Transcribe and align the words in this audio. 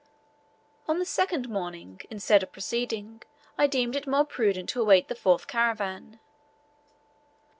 On 0.87 0.97
the 0.97 1.05
second 1.05 1.47
morning, 1.47 2.01
instead 2.09 2.41
of 2.41 2.51
proceeding, 2.51 3.21
I 3.55 3.67
deemed 3.67 3.95
it 3.95 4.07
more 4.07 4.25
prudent 4.25 4.67
to 4.69 4.81
await 4.81 5.09
the 5.09 5.13
fourth 5.13 5.45
caravan. 5.45 6.19